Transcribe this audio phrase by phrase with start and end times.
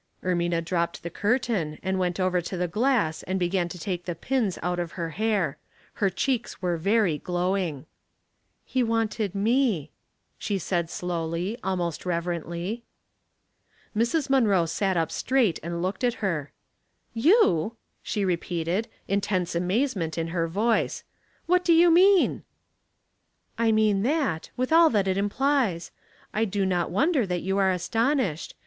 [0.23, 4.15] Ermina dropped the curtain, and went over to the glass and began to take the
[4.15, 5.59] pins out of her hair.
[6.01, 7.85] Her cheeks were very glowing.
[8.67, 9.91] ''He wanted me,"
[10.39, 12.49] she said, slowly, almost reverentlv.
[12.81, 12.81] Storm
[13.93, 14.29] and'' 3Ioonshine,'* 357 Mrs.
[14.31, 16.51] Munroe sat up straight and looked at her,
[17.13, 21.03] "You!" she repeated, intense amazemen'o in her voice."
[21.45, 22.41] What do you mean?""
[23.59, 25.91] I moan that, with all that it implies.
[26.33, 28.55] I do not wonder that you are astonished.